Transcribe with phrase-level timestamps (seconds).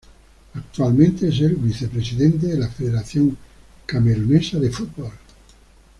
[0.55, 3.37] Actualmente es el vicepresidente de la Federación
[3.85, 5.11] Camerunesa de Fútbol.